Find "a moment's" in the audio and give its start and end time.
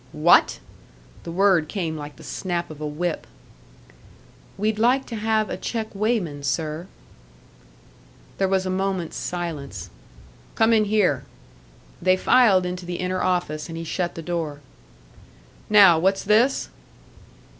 8.65-9.17